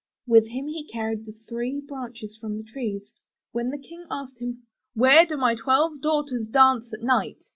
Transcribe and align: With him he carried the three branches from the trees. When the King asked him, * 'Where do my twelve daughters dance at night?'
With 0.25 0.47
him 0.47 0.65
he 0.67 0.87
carried 0.87 1.27
the 1.27 1.33
three 1.47 1.79
branches 1.79 2.35
from 2.35 2.57
the 2.57 2.63
trees. 2.63 3.13
When 3.51 3.69
the 3.69 3.77
King 3.77 4.07
asked 4.09 4.39
him, 4.39 4.63
* 4.79 4.95
'Where 4.95 5.27
do 5.27 5.37
my 5.37 5.53
twelve 5.53 6.01
daughters 6.01 6.47
dance 6.47 6.91
at 6.91 7.03
night?' 7.03 7.43